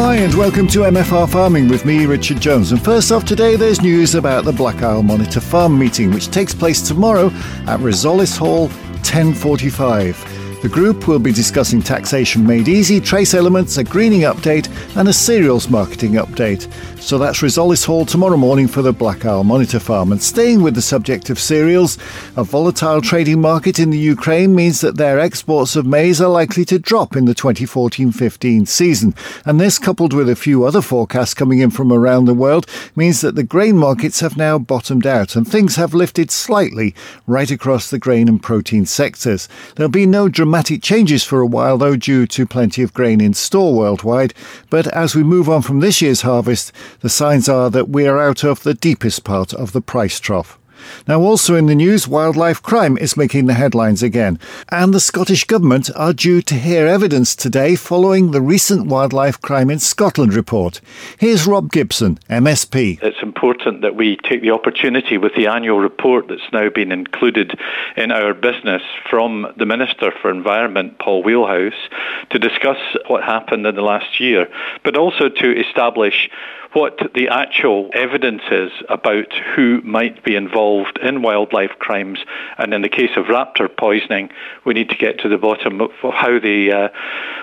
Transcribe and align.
Hi, 0.00 0.14
and 0.14 0.32
welcome 0.34 0.68
to 0.68 0.82
MFR 0.82 1.28
Farming 1.28 1.66
with 1.66 1.84
me, 1.84 2.06
Richard 2.06 2.40
Jones. 2.40 2.70
And 2.70 2.80
first 2.80 3.10
off, 3.10 3.24
today 3.24 3.56
there's 3.56 3.82
news 3.82 4.14
about 4.14 4.44
the 4.44 4.52
Black 4.52 4.80
Isle 4.80 5.02
Monitor 5.02 5.40
Farm 5.40 5.76
meeting, 5.76 6.12
which 6.12 6.28
takes 6.28 6.54
place 6.54 6.80
tomorrow 6.80 7.26
at 7.66 7.80
Resolis 7.80 8.38
Hall, 8.38 8.68
1045. 9.02 10.37
The 10.60 10.68
group 10.68 11.06
will 11.06 11.20
be 11.20 11.30
discussing 11.30 11.80
taxation 11.80 12.44
made 12.44 12.66
easy, 12.66 13.00
trace 13.00 13.32
elements, 13.32 13.76
a 13.76 13.84
greening 13.84 14.22
update, 14.22 14.68
and 14.96 15.08
a 15.08 15.12
cereals 15.12 15.70
marketing 15.70 16.14
update. 16.14 16.68
So 17.00 17.16
that's 17.16 17.42
Resolis 17.42 17.86
Hall 17.86 18.04
tomorrow 18.04 18.36
morning 18.36 18.66
for 18.66 18.82
the 18.82 18.92
Black 18.92 19.24
Isle 19.24 19.44
Monitor 19.44 19.78
Farm. 19.78 20.10
And 20.10 20.20
staying 20.20 20.62
with 20.62 20.74
the 20.74 20.82
subject 20.82 21.30
of 21.30 21.38
cereals, 21.38 21.96
a 22.36 22.42
volatile 22.42 23.00
trading 23.00 23.40
market 23.40 23.78
in 23.78 23.90
the 23.90 23.98
Ukraine 23.98 24.52
means 24.52 24.80
that 24.80 24.96
their 24.96 25.20
exports 25.20 25.76
of 25.76 25.86
maize 25.86 26.20
are 26.20 26.28
likely 26.28 26.64
to 26.64 26.78
drop 26.80 27.14
in 27.14 27.26
the 27.26 27.34
2014 27.34 28.10
15 28.10 28.66
season. 28.66 29.14
And 29.46 29.60
this, 29.60 29.78
coupled 29.78 30.12
with 30.12 30.28
a 30.28 30.34
few 30.34 30.64
other 30.64 30.82
forecasts 30.82 31.34
coming 31.34 31.60
in 31.60 31.70
from 31.70 31.92
around 31.92 32.24
the 32.24 32.34
world, 32.34 32.66
means 32.96 33.20
that 33.20 33.36
the 33.36 33.44
grain 33.44 33.78
markets 33.78 34.18
have 34.18 34.36
now 34.36 34.58
bottomed 34.58 35.06
out 35.06 35.36
and 35.36 35.46
things 35.46 35.76
have 35.76 35.94
lifted 35.94 36.32
slightly 36.32 36.96
right 37.28 37.50
across 37.50 37.90
the 37.90 37.98
grain 38.00 38.28
and 38.28 38.42
protein 38.42 38.84
sectors. 38.86 39.48
There'll 39.76 39.88
be 39.88 40.04
no 40.04 40.28
dramatic 40.28 40.47
dramatic 40.48 40.80
changes 40.80 41.24
for 41.24 41.42
a 41.42 41.46
while, 41.46 41.76
though, 41.76 41.94
due 41.94 42.26
to 42.26 42.46
plenty 42.46 42.82
of 42.82 42.94
grain 42.94 43.20
in 43.20 43.34
store 43.34 43.74
worldwide. 43.74 44.32
But 44.70 44.86
as 44.86 45.14
we 45.14 45.22
move 45.22 45.46
on 45.46 45.60
from 45.60 45.80
this 45.80 46.00
year's 46.00 46.22
harvest, 46.22 46.72
the 47.00 47.10
signs 47.10 47.50
are 47.50 47.68
that 47.68 47.90
we 47.90 48.06
are 48.06 48.18
out 48.18 48.44
of 48.44 48.62
the 48.62 48.72
deepest 48.72 49.24
part 49.24 49.52
of 49.52 49.72
the 49.72 49.82
price 49.82 50.18
trough. 50.18 50.58
Now, 51.06 51.20
also 51.20 51.54
in 51.54 51.66
the 51.66 51.74
news, 51.74 52.08
wildlife 52.08 52.62
crime 52.62 52.96
is 52.96 53.14
making 53.14 53.44
the 53.44 53.52
headlines 53.52 54.02
again, 54.02 54.38
and 54.70 54.94
the 54.94 55.00
Scottish 55.00 55.44
Government 55.44 55.90
are 55.94 56.14
due 56.14 56.40
to 56.40 56.54
hear 56.54 56.86
evidence 56.86 57.36
today 57.36 57.76
following 57.76 58.30
the 58.30 58.40
recent 58.40 58.86
wildlife 58.86 59.38
crime 59.42 59.68
in 59.68 59.80
Scotland 59.80 60.32
report. 60.32 60.80
Here's 61.18 61.46
Rob 61.46 61.70
Gibson, 61.70 62.18
MSP. 62.30 63.02
It's 63.02 63.22
important 63.38 63.82
that 63.82 63.94
we 63.94 64.16
take 64.16 64.42
the 64.42 64.50
opportunity 64.50 65.16
with 65.16 65.32
the 65.36 65.46
annual 65.46 65.78
report 65.78 66.26
that's 66.26 66.52
now 66.52 66.68
been 66.68 66.90
included 66.90 67.56
in 67.96 68.10
our 68.10 68.34
business 68.34 68.82
from 69.08 69.46
the 69.56 69.64
Minister 69.64 70.10
for 70.20 70.28
Environment, 70.28 70.98
Paul 70.98 71.22
Wheelhouse, 71.22 71.88
to 72.30 72.38
discuss 72.40 72.78
what 73.06 73.22
happened 73.22 73.64
in 73.64 73.76
the 73.76 73.82
last 73.82 74.18
year, 74.18 74.48
but 74.82 74.96
also 74.96 75.28
to 75.28 75.60
establish 75.60 76.28
what 76.72 76.98
the 77.14 77.28
actual 77.28 77.90
evidence 77.94 78.42
is 78.50 78.70
about 78.88 79.32
who 79.54 79.80
might 79.82 80.22
be 80.22 80.36
involved 80.36 80.98
in 80.98 81.22
wildlife 81.22 81.72
crimes. 81.78 82.18
And 82.58 82.74
in 82.74 82.82
the 82.82 82.88
case 82.88 83.10
of 83.16 83.26
raptor 83.26 83.74
poisoning, 83.74 84.30
we 84.64 84.74
need 84.74 84.90
to 84.90 84.96
get 84.96 85.20
to 85.20 85.28
the 85.28 85.38
bottom 85.38 85.80
of 85.80 85.90
how 86.02 86.38
the 86.38 86.72
uh, 86.72 86.88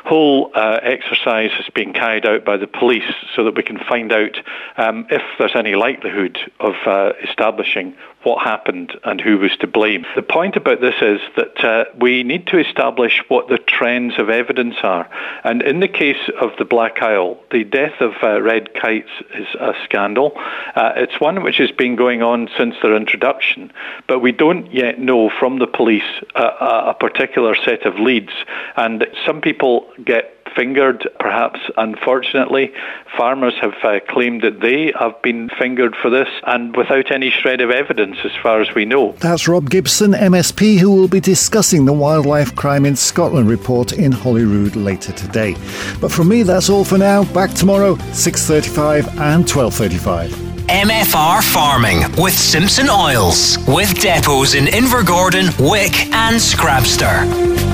whole 0.05 0.51
uh, 0.53 0.79
exercise 0.83 1.51
is 1.59 1.65
being 1.73 1.93
carried 1.93 2.25
out 2.25 2.45
by 2.45 2.57
the 2.57 2.67
police 2.67 3.11
so 3.35 3.43
that 3.45 3.55
we 3.55 3.63
can 3.63 3.79
find 3.79 4.11
out 4.11 4.37
um, 4.77 5.07
if 5.09 5.23
there's 5.39 5.55
any 5.55 5.75
likelihood 5.85 6.39
of 6.59 6.73
uh, 6.87 7.11
establishing 7.23 7.95
what 8.23 8.43
happened 8.43 8.91
and 9.03 9.21
who 9.21 9.37
was 9.37 9.55
to 9.59 9.67
blame. 9.67 10.03
The 10.15 10.23
point 10.23 10.55
about 10.55 10.81
this 10.81 10.95
is 10.99 11.19
that 11.35 11.63
uh, 11.63 11.85
we 11.99 12.23
need 12.23 12.47
to 12.47 12.57
establish 12.57 13.21
what 13.27 13.49
the 13.49 13.59
trends 13.59 14.15
of 14.17 14.31
evidence 14.31 14.77
are. 14.81 15.07
And 15.43 15.61
in 15.61 15.79
the 15.81 15.87
case 15.87 16.23
of 16.41 16.49
the 16.57 16.65
Black 16.65 17.03
Isle, 17.03 17.37
the 17.51 17.63
death 17.63 18.01
of 18.01 18.13
uh, 18.23 18.41
red 18.41 18.73
kites 18.73 19.11
is 19.35 19.47
a 19.59 19.73
scandal. 19.83 20.31
Uh, 20.75 20.93
it's 20.95 21.21
one 21.21 21.43
which 21.43 21.57
has 21.57 21.71
been 21.71 21.95
going 21.95 22.23
on 22.23 22.49
since 22.57 22.73
their 22.81 22.95
introduction, 22.95 23.71
but 24.07 24.19
we 24.19 24.31
don't 24.31 24.73
yet 24.73 24.99
know 24.99 25.29
from 25.29 25.59
the 25.59 25.67
police 25.67 26.11
a 26.33 26.95
particular 26.99 27.53
set 27.53 27.85
of 27.85 27.99
leads. 27.99 28.33
And 28.75 29.05
some 29.23 29.39
people 29.39 29.87
get 30.03 30.34
fingered, 30.55 31.07
perhaps 31.19 31.59
unfortunately. 31.77 32.73
Farmers 33.17 33.53
have 33.61 33.73
uh, 33.83 33.99
claimed 34.07 34.41
that 34.43 34.61
they 34.61 34.93
have 34.97 35.21
been 35.21 35.49
fingered 35.49 35.95
for 36.01 36.09
this 36.09 36.29
and 36.47 36.75
without 36.75 37.11
any 37.11 37.29
shred 37.29 37.61
of 37.61 37.69
evidence 37.69 38.17
as 38.23 38.31
far 38.41 38.61
as 38.61 38.73
we 38.73 38.85
know. 38.85 39.13
That's 39.19 39.47
Rob 39.47 39.69
Gibson, 39.69 40.13
MSP, 40.13 40.77
who 40.77 40.91
will 40.91 41.07
be 41.07 41.19
discussing 41.19 41.85
the 41.85 41.93
Wildlife 41.93 42.55
Crime 42.55 42.85
in 42.85 42.95
Scotland 42.95 43.49
report 43.49 43.93
in 43.93 44.11
Holyrood 44.11 44.75
later 44.75 45.11
today. 45.11 45.55
But 46.01 46.11
from 46.11 46.29
me, 46.29 46.43
that's 46.43 46.69
all 46.69 46.85
for 46.85 46.97
now. 46.97 47.23
Back 47.33 47.51
tomorrow, 47.51 47.95
6.35 47.95 49.19
and 49.19 49.45
12.35. 49.45 50.55
MFR 50.67 51.43
Farming 51.53 51.99
with 52.17 52.33
Simpson 52.33 52.89
Oils, 52.89 53.57
with 53.67 53.93
depots 54.01 54.55
in 54.55 54.65
Invergordon, 54.65 55.53
Wick, 55.59 56.07
and 56.07 56.37
Scrabster. 56.37 57.64